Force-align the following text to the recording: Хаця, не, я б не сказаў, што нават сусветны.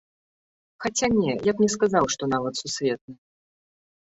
Хаця, 0.85 1.09
не, 1.19 1.35
я 1.49 1.53
б 1.57 1.65
не 1.65 1.67
сказаў, 1.75 2.09
што 2.15 2.23
нават 2.33 2.53
сусветны. 2.63 3.13